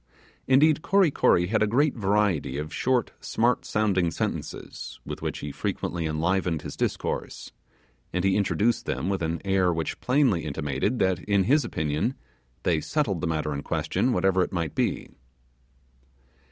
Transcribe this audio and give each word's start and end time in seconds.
Indeed, 0.47 0.81
Kory 0.81 1.11
Kory 1.11 1.45
had 1.45 1.61
a 1.61 1.67
great 1.67 1.93
variety 1.95 2.57
of 2.57 2.73
short, 2.73 3.11
smart 3.19 3.65
sounding 3.65 4.09
sentences, 4.09 4.99
with 5.05 5.21
which 5.21 5.37
he 5.41 5.51
frequently 5.51 6.07
enlivened 6.07 6.63
his 6.63 6.75
discourse; 6.75 7.51
and 8.11 8.23
he 8.23 8.35
introduced 8.35 8.87
them 8.87 9.09
with 9.09 9.21
an 9.21 9.43
air 9.45 9.71
which 9.71 9.99
plainly 10.01 10.43
intimated, 10.43 10.97
that 10.97 11.19
in 11.25 11.43
his 11.43 11.63
opinion, 11.63 12.15
they 12.63 12.81
settled 12.81 13.21
the 13.21 13.27
matter 13.27 13.53
in 13.53 13.61
question, 13.61 14.11
whatever 14.11 14.41
it 14.41 14.51
might 14.51 14.73
be. 14.73 15.07